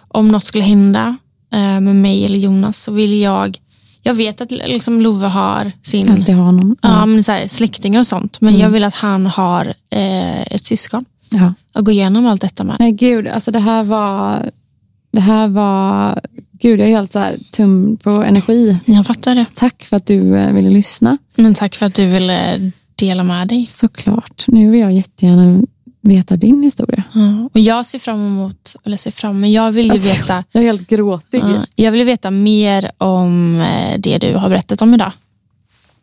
[0.07, 1.17] om något skulle hända
[1.53, 3.57] eh, med mig eller Jonas så vill jag,
[4.01, 6.75] jag vet att liksom Love har sin Alltid ha någon.
[6.81, 10.63] ja, men så här, släktingar och sånt, men jag vill att han har eh, ett
[10.65, 11.53] syskon Ja.
[11.73, 12.75] att gå igenom allt detta med.
[12.79, 14.49] Nej gud, alltså det här var...
[15.11, 16.19] Det här var...
[16.59, 18.77] Gud, jag är helt så här tum på energi.
[18.85, 19.45] Jag fattar det.
[19.53, 21.17] Tack för att du eh, ville lyssna.
[21.35, 23.65] Men tack för att du ville dela med dig.
[23.69, 24.45] Såklart.
[24.47, 25.61] Nu vill jag jättegärna
[26.01, 27.03] veta din historia.
[27.13, 30.63] Ja, och jag ser fram emot, eller ser fram, men jag vill Alltså, veta Jag
[30.63, 31.39] är helt gråtig.
[31.39, 35.11] Ja, jag vill veta mer om eh, det du har berättat om idag.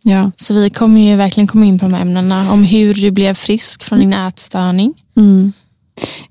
[0.04, 0.30] Ja.
[0.36, 2.52] Så vi kommer ju verkligen komma in på de här ämnena.
[2.52, 4.94] Om hur du blev frisk från din ätstörning.
[5.16, 5.52] Mm.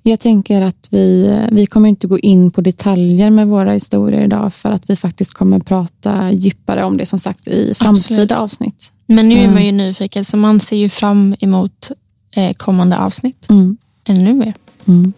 [0.01, 4.53] Jag tänker att vi, vi kommer inte gå in på detaljer med våra historier idag
[4.53, 8.31] för att vi faktiskt kommer prata djupare om det som sagt i framtida Absolut.
[8.31, 8.91] avsnitt.
[9.05, 9.53] Men nu är Mm.
[9.53, 11.91] man ju nyfiken så man ser ju fram emot
[12.35, 13.47] eh, kommande avsnitt.
[13.49, 13.77] Mm.
[14.05, 14.53] Ännu mer.
[14.87, 15.13] Mm.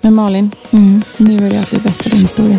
[0.00, 0.50] Men Malin,
[1.16, 2.58] nu vill jag att du berättar din historia.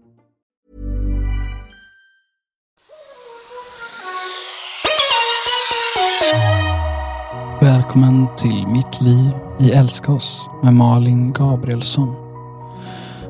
[7.91, 12.15] Välkommen till Mitt liv i Älska oss med Malin Gabrielsson.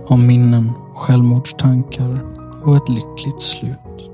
[0.07, 2.21] Om minnen, självmordstankar
[2.65, 4.09] och ett lyckligt slut.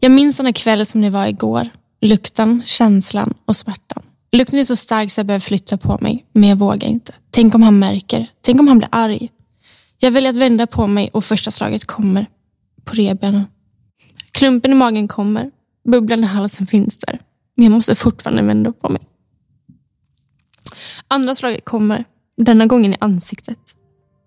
[0.00, 1.68] Jag minns den här kvällen som det var igår.
[2.00, 4.02] Lukten, känslan och smärtan.
[4.32, 7.12] Lukten är så stark så jag behöver flytta på mig, men jag vågar inte.
[7.30, 8.26] Tänk om han märker.
[8.40, 9.30] Tänk om han blir arg.
[9.98, 12.26] Jag väljer att vända på mig och första slaget kommer
[12.84, 13.44] på revbenen.
[14.32, 15.50] Klumpen i magen kommer.
[15.88, 17.20] Bubblan i halsen finns där.
[17.54, 19.02] Men jag måste fortfarande vända på mig.
[21.08, 22.04] Andra slaget kommer.
[22.36, 23.58] Denna gången i ansiktet.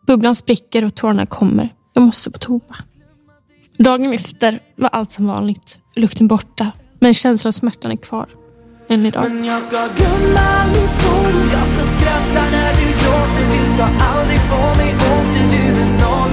[0.07, 1.69] Bubblan spricker och tårarna kommer.
[1.93, 2.75] Jag måste på toa.
[3.77, 5.79] Dagen efter var allt som vanligt.
[5.95, 6.71] Lukten borta.
[6.99, 8.29] Men känslan av smärtan är kvar.
[8.89, 9.23] Än idag.
[9.23, 14.39] Men jag ska glömma min sol, Jag ska skratta när du gråter Du ska aldrig
[14.39, 16.26] få mig åter Du är någon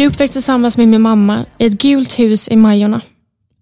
[0.00, 3.00] Jag är uppväxt tillsammans med min mamma i ett gult hus i Majorna.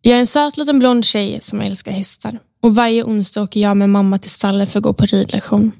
[0.02, 2.38] Jag är en söt liten blond tjej som älskar hästar.
[2.62, 5.72] Och varje onsdag åker jag med mamma till stallet för att gå på ridlektion.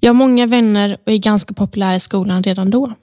[0.00, 2.94] Jag har många vänner och är ganska populär i skolan redan då.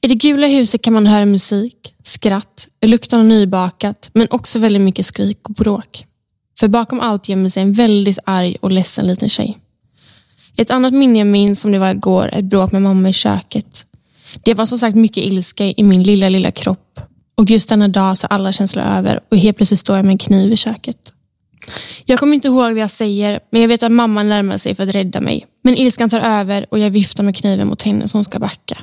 [0.00, 4.82] I det gula huset kan man höra musik, skratt, lukten av nybakat, men också väldigt
[4.82, 6.06] mycket skrik och bråk.
[6.58, 9.58] För bakom allt gömmer sig en väldigt arg och ledsen liten tjej.
[10.56, 13.86] Ett annat minne jag minns som det var igår, ett bråk med mamma i köket.
[14.42, 17.00] Det var som sagt mycket ilska i min lilla, lilla kropp.
[17.34, 20.18] Och just denna dag så alla känslor över och helt plötsligt står jag med en
[20.18, 21.12] kniv i köket.
[22.04, 24.82] Jag kommer inte ihåg vad jag säger, men jag vet att mamma närmar sig för
[24.82, 25.46] att rädda mig.
[25.64, 28.78] Men ilskan tar över och jag viftar med kniven mot henne som ska backa.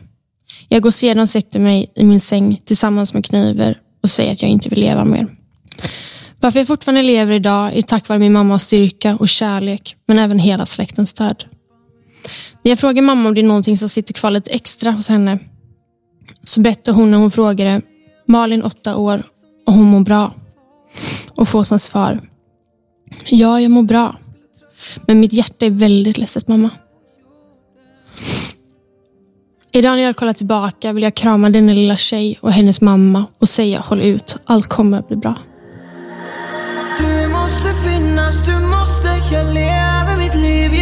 [0.67, 4.41] Jag går sedan och sätter mig i min säng tillsammans med kniven och säger att
[4.41, 5.27] jag inte vill leva mer.
[6.39, 10.39] Varför jag fortfarande lever idag är tack vare min mammas styrka och kärlek, men även
[10.39, 11.45] hela släktens stöd.
[12.61, 15.39] När jag frågar mamma om det är någonting som sitter kvar lite extra hos henne,
[16.43, 17.81] så berättar hon när hon frågade
[18.27, 19.23] Malin åtta år
[19.67, 20.33] och hon mår bra.
[21.35, 22.19] Och får som svar,
[23.25, 24.15] ja, jag mår bra.
[25.05, 26.69] Men mitt hjärta är väldigt ledset mamma.
[29.71, 33.49] Idag när jag kollar tillbaka vill jag krama denna lilla tjej och hennes mamma och
[33.49, 35.35] säga håll ut, allt kommer att bli bra.
[36.99, 40.78] Du måste finnas, du måste Jag lever mitt liv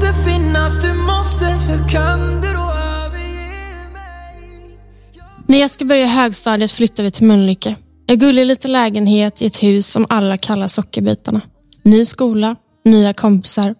[0.00, 4.78] måste finnas, du måste Hur kan du då överge mig?
[5.46, 7.76] När jag ska börja högstadiet flyttar vi till Mölnlycke.
[8.06, 11.40] En gullig liten lägenhet i ett hus som alla kallar Sockerbitarna.
[11.82, 13.74] Ny skola, nya kompisar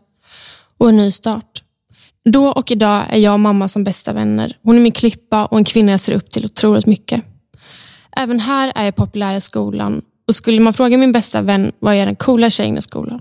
[0.79, 1.63] och en ny start.
[2.25, 4.57] Då och idag är jag och mamma som bästa vänner.
[4.63, 7.25] Hon är min klippa och en kvinna jag ser upp till otroligt mycket.
[8.17, 11.93] Även här är jag populär i skolan och skulle man fråga min bästa vän var
[11.93, 13.21] jag den coola tjejen i skolan.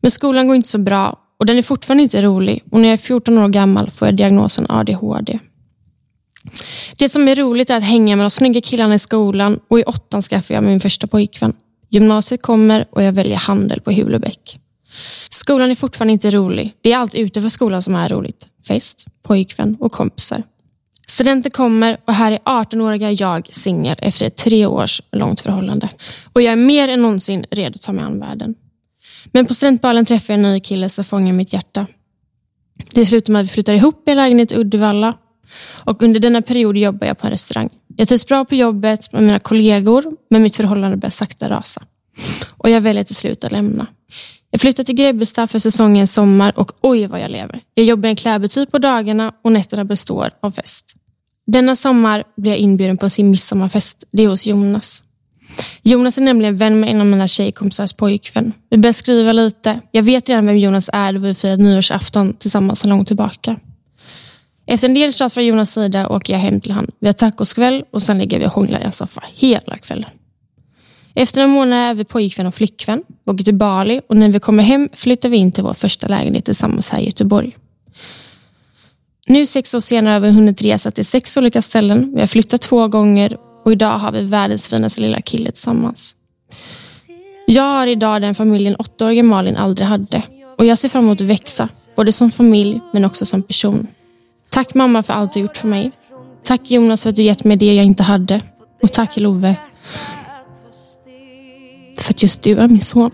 [0.00, 2.92] Men skolan går inte så bra och den är fortfarande inte rolig och när jag
[2.92, 5.38] är 14 år gammal får jag diagnosen ADHD.
[6.96, 9.82] Det som är roligt är att hänga med de snygga killarna i skolan och i
[9.82, 11.52] åttan skaffar jag min första pojkvän.
[11.90, 14.58] Gymnasiet kommer och jag väljer handel på Hulebäck.
[15.30, 16.72] Skolan är fortfarande inte rolig.
[16.80, 18.46] Det är allt utanför skolan som är roligt.
[18.68, 20.42] Fest, pojkvän och kompisar.
[21.06, 25.88] Studenten kommer och här är 18-åriga jag singel efter ett tre års långt förhållande.
[26.32, 28.54] Och jag är mer än någonsin redo att ta mig an världen.
[29.32, 31.86] Men på studentbalen träffar jag en ny kille som fångar mitt hjärta.
[32.94, 35.14] Det slutar med att vi flyttar ihop i en lägenhet i Uddevalla
[35.84, 37.68] och under denna period jobbar jag på en restaurang.
[37.96, 41.82] Jag trivs bra på jobbet med mina kollegor, men mitt förhållande börjar sakta rasa.
[42.56, 43.86] Och jag väljer till slut att lämna.
[44.50, 47.60] Jag flyttar till Grebbestad för säsongen sommar och oj vad jag lever.
[47.74, 50.94] Jag jobbar i en klädbutik på dagarna och nätterna består av fest.
[51.46, 54.04] Denna sommar blir jag inbjuden på sin midsommarfest.
[54.10, 55.02] Det är hos Jonas.
[55.82, 58.52] Jonas är nämligen vän med en av mina tjejkompisars pojkvän.
[58.70, 59.80] Vi började skriva lite.
[59.90, 63.56] Jag vet redan vem Jonas är då vi firade nyårsafton tillsammans så långt tillbaka.
[64.66, 66.90] Efter en del tjat från Jonas sida åker jag hem till han.
[67.00, 70.10] Vi har tacoskväll och sen ligger vi och hånglar i en soffa hela kvällen.
[71.14, 73.02] Efter en månad är vi pojkvän och flickvän.
[73.26, 76.08] Vi åker till Bali och när vi kommer hem flyttar vi in till vår första
[76.08, 77.56] lägenhet tillsammans här i Göteborg.
[79.26, 82.12] Nu sex år senare har vi hunnit resa till sex olika ställen.
[82.14, 83.36] Vi har flyttat två gånger
[83.68, 86.14] och idag har vi världens finaste lilla kille tillsammans.
[87.46, 90.22] Jag har idag den familjen åttaåriga Malin aldrig hade
[90.58, 93.86] och jag ser fram emot att växa, både som familj men också som person.
[94.50, 95.92] Tack mamma för allt du gjort för mig.
[96.44, 98.40] Tack Jonas för att du gett mig det jag inte hade.
[98.82, 99.56] Och tack Love
[101.98, 103.10] för att just du är min son.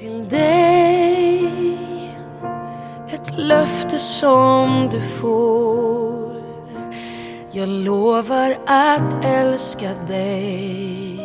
[0.00, 1.50] Till dig
[3.12, 6.01] Ett löfte som du får
[7.54, 11.20] jag lovar att älska dig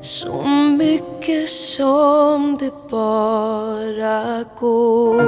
[0.00, 0.42] Så
[0.78, 5.22] mycket som det bara går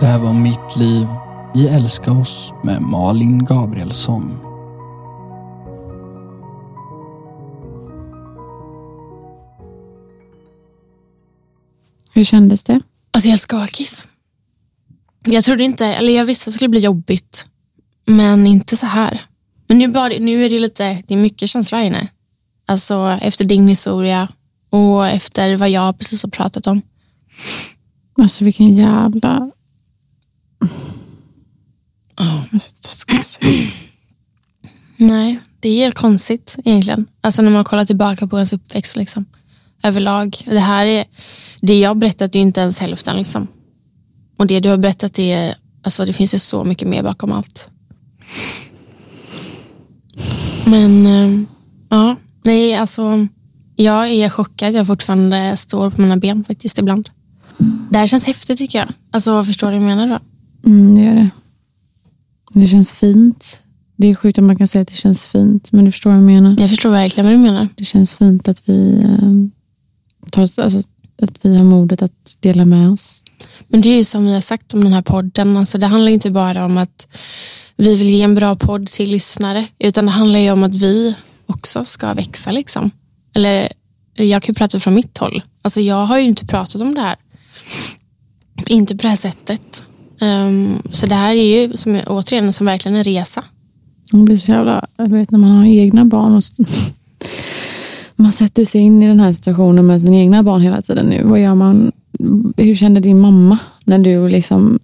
[0.00, 1.06] Det här var Mitt liv
[1.54, 4.51] i Älska oss med Malin Gabrielsson.
[12.14, 12.80] Hur kändes det?
[13.10, 14.06] Alltså jag är skakis.
[15.24, 17.46] Jag trodde inte, eller jag visste att det skulle bli jobbigt.
[18.04, 19.20] Men inte så här.
[19.66, 22.08] Men nu, bara, nu är det lite, det är mycket känslor här inne.
[22.66, 24.28] Alltså efter din historia
[24.70, 26.82] och efter vad jag precis har pratat om.
[28.22, 29.50] Alltså vilken jävla...
[32.14, 33.70] Alltså, vad ska jag säga?
[34.96, 37.06] Nej, det är helt konstigt egentligen.
[37.20, 39.24] Alltså när man kollar tillbaka på ens uppväxt liksom.
[39.82, 40.42] Överlag.
[40.44, 41.04] Det här är,
[41.62, 43.48] det jag har berättat är inte ens hälften liksom.
[44.38, 47.68] Och det du har berättat är, alltså det finns ju så mycket mer bakom allt.
[50.66, 51.48] Men, eh,
[51.88, 53.26] ja, nej alltså
[53.76, 57.08] Jag är chockad jag fortfarande står på mina ben faktiskt ibland.
[57.90, 58.88] Det här känns häftigt tycker jag.
[59.10, 60.18] Alltså förstår du vad jag menar då?
[60.70, 61.30] Mm, det gör det.
[62.60, 63.62] Det känns fint.
[63.96, 66.18] Det är sjukt att man kan säga att det känns fint, men du förstår vad
[66.18, 66.56] jag menar.
[66.60, 67.68] Jag förstår verkligen vad du menar.
[67.74, 70.82] Det känns fint att vi, eh, tar, alltså,
[71.22, 73.22] att vi har modet att dela med oss.
[73.68, 75.56] Men det är ju som vi har sagt om den här podden.
[75.56, 77.08] Alltså det handlar inte bara om att
[77.76, 81.14] vi vill ge en bra podd till lyssnare, utan det handlar ju om att vi
[81.46, 82.50] också ska växa.
[82.50, 82.90] Liksom.
[83.34, 83.72] Eller
[84.14, 85.42] jag kan ju prata från mitt håll.
[85.62, 87.16] Alltså jag har ju inte pratat om det här.
[88.66, 89.82] Inte på det här sättet.
[90.20, 93.44] Um, så det här är ju som, återigen som verkligen en resa.
[94.10, 96.42] Det blir så jävla, du vet när man har egna barn och
[98.22, 101.22] man sätter sig in i den här situationen med sina egna barn hela tiden nu.
[101.24, 101.92] Vad gör man?
[102.56, 104.78] Hur kände din mamma när du liksom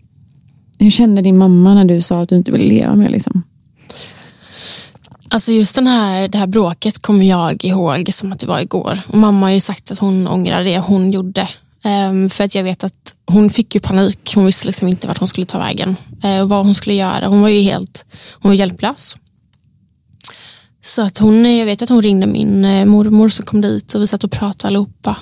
[0.78, 3.08] hur kände din mamma när du sa att du inte ville leva mer?
[3.08, 3.42] Liksom?
[5.28, 9.00] Alltså just den här, det här bråket kommer jag ihåg som att det var igår.
[9.06, 11.48] Och mamma har ju sagt att hon ångrar det hon gjorde.
[11.84, 14.32] Um, för att jag vet att hon fick ju panik.
[14.34, 17.28] Hon visste liksom inte vart hon skulle ta vägen uh, vad hon skulle göra.
[17.28, 19.16] Hon var ju helt hon var hjälplös.
[20.88, 24.02] Så att hon, jag vet att hon ringde min uh, mormor som kom dit och
[24.02, 25.16] vi satt och pratade allihopa.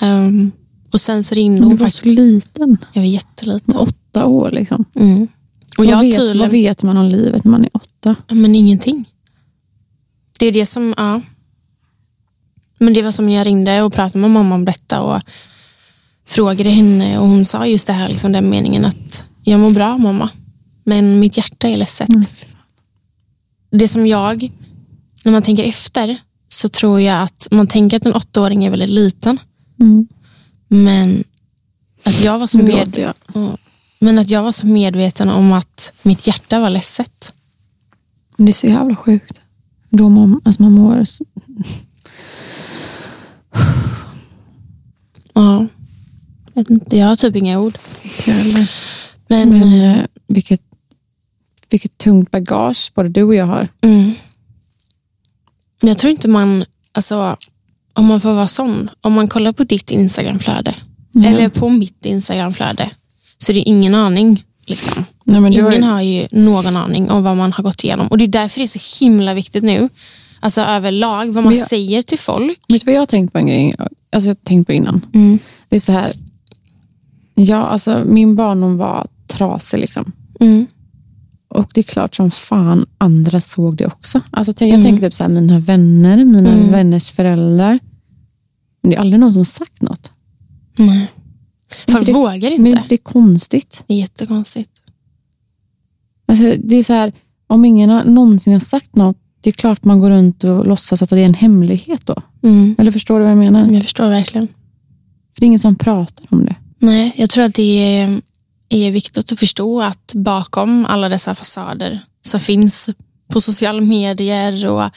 [0.00, 0.52] Um,
[0.92, 1.70] och sen så ringde hon.
[1.70, 2.78] Du var så liten.
[2.92, 3.76] Jag var jätteliten.
[3.76, 4.84] Åtta år liksom.
[4.94, 5.28] Mm.
[5.78, 6.38] Och vad, vet, tydligen...
[6.38, 8.16] vad vet man om livet när man är åtta?
[8.28, 9.04] Men ingenting.
[10.38, 11.20] Det är det som, ja.
[12.78, 15.22] Men det var som jag ringde och pratade med mamma om detta och
[16.26, 19.98] frågade henne och hon sa just det här, liksom den meningen att jag mår bra
[19.98, 20.30] mamma,
[20.84, 22.08] men mitt hjärta är ledset.
[22.08, 22.24] Mm.
[23.70, 24.50] Det som jag,
[25.22, 26.16] när man tänker efter,
[26.48, 29.38] så tror jag att man tänker att en åttaåring är väldigt liten.
[29.80, 30.06] Mm.
[30.68, 31.24] Men
[32.02, 33.12] att jag var så med...
[33.98, 37.32] Men att jag var så medveten om att mitt hjärta var ledset.
[38.36, 39.40] Det är så jävla sjukt.
[39.88, 41.04] Då man, alltså man mår...
[45.32, 45.66] Ja.
[46.54, 47.78] Jag, inte, jag har typ inga ord.
[49.26, 50.62] Men, Men eh, vilket,
[51.70, 53.68] vilket tungt bagage både du och jag har.
[53.80, 54.12] Mm.
[55.82, 57.36] Men jag tror inte man, alltså
[57.92, 60.74] om man får vara sån, om man kollar på ditt Instagramflöde
[61.14, 61.34] mm.
[61.34, 62.90] eller på mitt Instagramflöde
[63.38, 64.44] så det är ingen aning.
[64.66, 65.04] Liksom.
[65.24, 65.82] Nej, Ingen har ju...
[65.82, 68.64] har ju någon aning om vad man har gått igenom och det är därför det
[68.64, 69.88] är så himla viktigt nu,
[70.40, 71.68] alltså överlag, vad man jag...
[71.68, 72.60] säger till folk.
[72.68, 73.74] Vet du vad jag har tänkt på en grej?
[74.12, 75.06] Alltså jag har tänkt på innan.
[75.14, 75.38] Mm.
[75.68, 76.12] Det är så här,
[77.34, 80.12] ja, alltså, min barndom var trasig liksom.
[80.40, 80.66] Mm.
[81.52, 84.20] Och det är klart som fan andra såg det också.
[84.30, 84.82] Alltså, jag mm.
[84.82, 86.70] tänker typ så här, mina vänner, mina mm.
[86.70, 87.78] vänners föräldrar.
[88.80, 90.12] Men det är aldrig någon som har sagt något.
[90.76, 91.06] Nej.
[91.88, 92.62] Folk det, vågar inte.
[92.62, 93.84] Men det är konstigt.
[93.86, 94.70] Det är jättekonstigt.
[96.26, 97.12] Alltså, det är så här,
[97.46, 101.02] om ingen har, någonsin har sagt något, det är klart man går runt och låtsas
[101.02, 102.16] att det är en hemlighet då.
[102.42, 102.74] Mm.
[102.78, 103.70] Eller förstår du vad jag menar?
[103.70, 104.48] Jag förstår verkligen.
[105.34, 106.54] För det är ingen som pratar om det.
[106.78, 108.20] Nej, jag tror att det är,
[108.72, 112.88] är viktigt att förstå att bakom alla dessa fasader som finns
[113.32, 114.90] på sociala medier och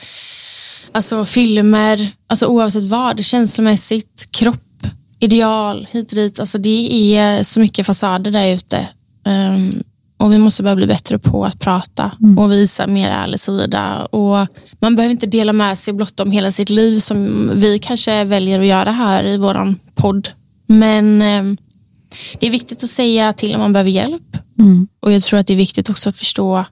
[0.92, 4.88] alltså filmer, alltså oavsett vad, känslomässigt, kropp,
[5.20, 6.40] ideal, hit och dit.
[6.40, 8.88] Alltså det är så mycket fasader där ute.
[9.26, 9.84] Um,
[10.18, 12.40] och vi måste börja bli bättre på att prata mm.
[12.40, 14.06] och visa mer ärlig sida.
[14.06, 14.48] Och
[14.80, 18.60] man behöver inte dela med sig blott om hela sitt liv som vi kanske väljer
[18.60, 20.30] att göra här i våran podd.
[20.66, 21.58] Men um,
[22.40, 24.38] det är viktigt att säga till om man behöver hjälp.
[24.60, 24.88] Mm.
[25.00, 26.66] Och jag tror att det är viktigt också att förstå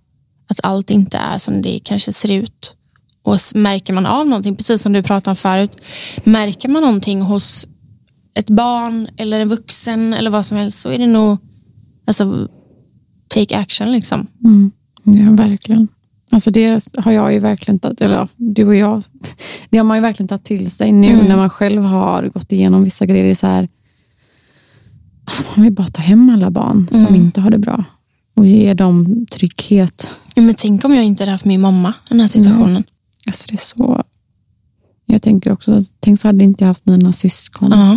[0.48, 2.76] att allt inte är som det kanske ser ut.
[3.24, 5.82] Och märker man av någonting, precis som du pratade om förut,
[6.24, 7.68] märker man någonting hos
[8.36, 11.38] ett barn eller en vuxen eller vad som helst så är det nog
[12.08, 12.48] alltså,
[13.28, 14.28] take action liksom.
[14.46, 14.72] Mm.
[15.04, 15.88] Ja, verkligen.
[16.32, 19.04] Alltså det har jag ju verkligen tagit, eller du och jag,
[19.70, 21.26] det har man ju verkligen tagit till sig nu mm.
[21.26, 23.36] när man själv har gått igenom vissa grejer.
[23.36, 23.68] Så här,
[25.26, 27.06] alltså man vill bara ta hem alla barn mm.
[27.06, 27.84] som inte har det bra
[28.36, 30.10] och ge dem trygghet.
[30.36, 32.70] Men tänk om jag inte hade haft min mamma i den här situationen.
[32.70, 32.84] Mm.
[33.28, 34.04] Alltså det är så,
[35.06, 37.74] jag tänker också, tänk så hade inte jag haft mina syskon.
[37.74, 37.96] Uh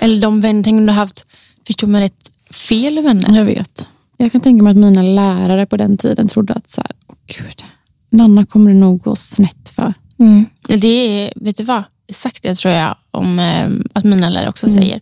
[0.00, 1.26] eller de vänner, tänk om du haft,
[1.66, 3.36] förstår man rätt, fel vänner?
[3.38, 3.88] Jag vet.
[4.16, 7.16] Jag kan tänka mig att mina lärare på den tiden trodde att så här, oh,
[7.26, 7.64] gud,
[8.10, 9.94] Nanna kommer det nog gå snett för.
[10.18, 10.46] Mm.
[10.66, 14.66] Det är, vet du vad, exakt det tror jag om eh, att mina lärare också
[14.66, 14.76] mm.
[14.76, 15.00] säger.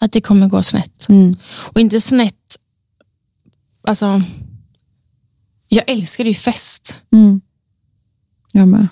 [0.00, 1.06] Att det kommer gå snett.
[1.08, 1.36] Mm.
[1.74, 2.56] Och inte snett,
[3.88, 4.22] alltså,
[5.68, 6.96] jag älskar ju fest.
[7.12, 7.40] Mm.
[8.52, 8.88] Jag med.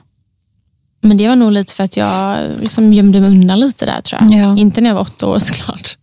[1.00, 4.22] Men det var nog lite för att jag liksom gömde mig undan lite där tror
[4.22, 4.32] jag.
[4.40, 4.56] Ja.
[4.58, 5.96] Inte när jag var åtta år såklart.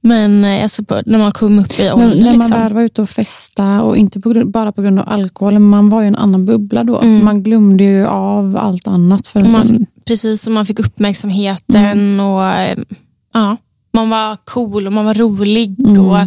[0.00, 2.16] Men eh, alltså när man kom upp i Men ålder.
[2.16, 2.58] när man liksom.
[2.58, 5.88] väl var ute och festa och inte på grund, bara på grund av alkohol, man
[5.88, 7.00] var ju en annan bubbla då.
[7.00, 7.24] Mm.
[7.24, 9.86] Man glömde ju av allt annat för en Och man, stund.
[10.04, 12.20] precis som man fick uppmärksamheten Mm.
[12.20, 12.78] och eh,
[13.34, 13.56] ja,
[13.92, 15.80] man var cool och man var rolig.
[15.80, 16.00] Mm.
[16.00, 16.18] Och,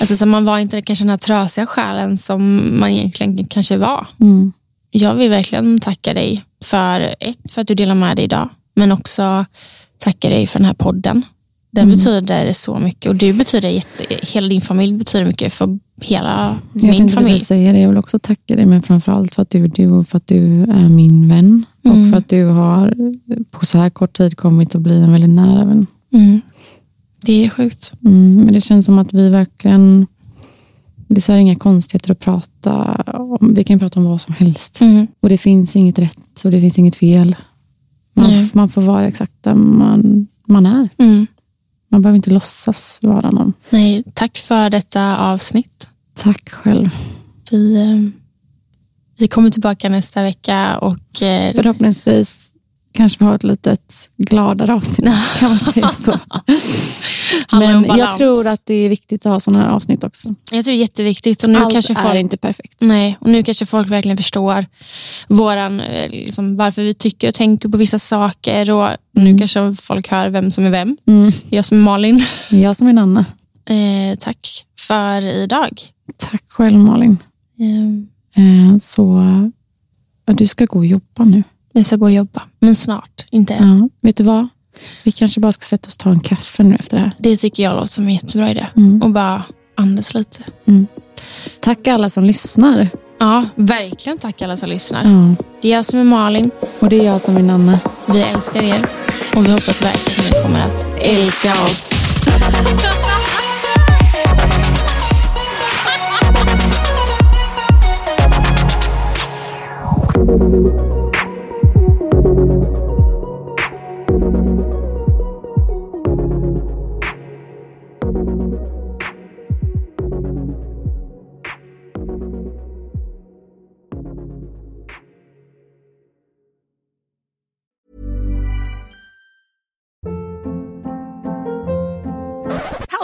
[0.00, 4.06] alltså, så man var inte kanske den här trasiga själen som man egentligen kanske var.
[4.20, 4.52] Mm.
[4.90, 8.92] Jag vill verkligen tacka dig för ett, för att du delar med dig idag, men
[8.92, 9.44] också
[9.98, 11.22] tacka dig för den här podden.
[11.72, 11.96] Den Mm.
[11.98, 16.82] betyder så mycket och du betyder jätte, hela din familj betyder mycket för hela Jag
[16.90, 17.32] min familj.
[17.32, 19.88] precis säga det, jag vill också tacka dig, men framförallt för att du är du
[19.90, 21.64] och för att du är min vän.
[21.84, 22.04] Mm.
[22.06, 22.94] Och för att du har
[23.50, 25.86] på så här kort tid kommit att bli en väldigt nära vän.
[26.12, 26.40] Mm.
[27.22, 27.92] Det är sjukt.
[28.04, 30.06] Mm, men det känns som att vi verkligen,
[31.08, 33.54] det är inga konstigheter att prata om.
[33.54, 34.80] Vi kan prata om vad som helst.
[34.80, 35.06] Mm.
[35.20, 37.36] Och det finns inget rätt och det finns inget fel.
[38.14, 38.50] Man, Nej.
[38.54, 40.88] man får vara exakt där man, man är.
[40.98, 41.26] Mm.
[41.88, 43.52] Man behöver inte låtsas vara någon.
[43.70, 45.88] Nej, tack för detta avsnitt.
[46.14, 46.90] Tack själv.
[47.50, 48.10] Vi, eh,
[49.18, 52.54] vi kommer tillbaka nästa vecka och eh, Förhoppningsvis
[52.92, 55.08] kanske vi har ett litet gladare avsnitt.
[55.40, 56.18] Kan man säga så.
[57.52, 60.28] Men jag tror att det är viktigt att ha sådana här avsnitt också.
[60.52, 61.44] jag tror det är jätteviktigt.
[61.44, 62.76] Och nu Allt kanske är folk, inte perfekt.
[62.80, 64.66] Nej, och nu kanske folk verkligen förstår
[65.28, 68.70] våran, eh, liksom, varför vi tycker och tänker på vissa saker.
[68.70, 70.96] Och Nu kanske folk hör vem som är vem.
[71.06, 71.32] Mm.
[71.50, 72.24] Jag som är Malin.
[72.50, 73.24] Jag som är Nanna.
[73.64, 75.82] Eh, tack för idag.
[76.16, 77.18] Tack själv Malin.
[77.60, 79.22] Eh, Eh, Så
[80.26, 81.42] du ska gå och jobba nu.
[81.72, 83.26] Vi ska gå och jobba, men snart.
[83.30, 83.78] Inte än.
[83.80, 84.48] Ja, vet du vad?
[85.02, 87.12] Vi kanske bara ska sätta oss och ta en kaffe nu efter det här.
[87.18, 88.66] Det tycker jag låter som en jättebra idé.
[88.76, 89.02] Mm.
[89.02, 89.42] Och bara
[89.74, 90.42] andas lite.
[91.60, 92.88] Tack alla som lyssnar.
[93.18, 95.04] Ja, verkligen tack alla som lyssnar.
[95.04, 95.34] Ja.
[95.62, 96.50] Det är jag som är Malin.
[96.80, 97.78] Och det är jag som är Nanna.
[98.06, 98.86] Vi älskar er
[99.36, 101.92] och vi hoppas verkligen att ni kommer att älska oss.